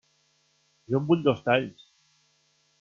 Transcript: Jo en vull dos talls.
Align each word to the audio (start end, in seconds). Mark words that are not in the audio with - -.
Jo 0.93 0.97
en 1.01 1.05
vull 1.11 1.23
dos 1.29 1.45
talls. 1.51 1.87